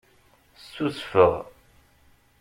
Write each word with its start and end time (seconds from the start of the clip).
Ssusfeɣ. 0.61 1.33